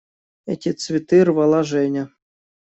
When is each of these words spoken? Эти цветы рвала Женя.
Эти 0.47 0.71
цветы 0.71 1.23
рвала 1.23 1.61
Женя. 1.61 2.09